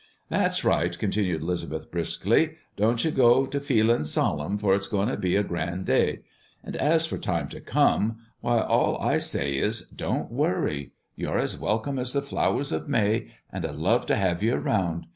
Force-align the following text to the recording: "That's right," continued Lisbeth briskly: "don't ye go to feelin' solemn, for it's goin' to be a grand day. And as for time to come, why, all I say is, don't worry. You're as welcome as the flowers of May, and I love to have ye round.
"That's 0.29 0.65
right," 0.65 0.97
continued 0.97 1.43
Lisbeth 1.43 1.91
briskly: 1.91 2.55
"don't 2.75 3.05
ye 3.05 3.11
go 3.11 3.45
to 3.45 3.59
feelin' 3.59 4.03
solemn, 4.05 4.57
for 4.57 4.73
it's 4.73 4.87
goin' 4.87 5.09
to 5.09 5.15
be 5.15 5.35
a 5.35 5.43
grand 5.43 5.85
day. 5.85 6.21
And 6.63 6.75
as 6.77 7.05
for 7.05 7.19
time 7.19 7.47
to 7.49 7.61
come, 7.61 8.17
why, 8.39 8.61
all 8.61 8.97
I 8.99 9.19
say 9.19 9.59
is, 9.59 9.81
don't 9.95 10.31
worry. 10.31 10.93
You're 11.15 11.37
as 11.37 11.55
welcome 11.59 11.99
as 11.99 12.13
the 12.13 12.23
flowers 12.23 12.71
of 12.71 12.89
May, 12.89 13.27
and 13.53 13.63
I 13.63 13.73
love 13.73 14.07
to 14.07 14.15
have 14.15 14.41
ye 14.41 14.49
round. 14.49 15.05